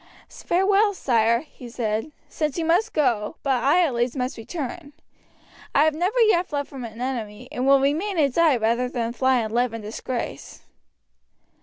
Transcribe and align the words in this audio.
"Farewell, 0.29 0.95
sire," 0.95 1.41
he 1.41 1.69
said, 1.69 2.11
"since 2.27 2.57
you 2.57 2.65
must 2.65 2.91
go, 2.91 3.35
but 3.43 3.61
I 3.63 3.85
at 3.85 3.93
least 3.93 4.17
must 4.17 4.35
return; 4.35 4.93
I 5.75 5.83
have 5.83 5.93
never 5.93 6.19
yet 6.21 6.47
fled 6.47 6.67
from 6.67 6.83
an 6.83 6.99
enemy, 6.99 7.47
and 7.51 7.67
will 7.67 7.79
remain 7.79 8.17
and 8.17 8.33
die 8.33 8.57
rather 8.57 8.89
than 8.89 9.13
fly 9.13 9.41
and 9.41 9.53
live 9.53 9.75
in 9.75 9.81
disgrace." 9.81 10.61